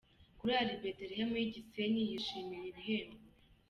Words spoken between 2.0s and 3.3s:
yishimira igihembo.